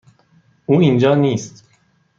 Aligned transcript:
او 0.65 0.79
اینجا 0.79 1.15
نیست. 1.15 1.65